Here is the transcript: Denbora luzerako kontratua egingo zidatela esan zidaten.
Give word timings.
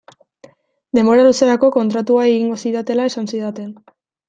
Denbora 0.99 1.25
luzerako 1.27 1.69
kontratua 1.77 2.25
egingo 2.33 2.59
zidatela 2.65 3.09
esan 3.13 3.31
zidaten. 3.37 3.73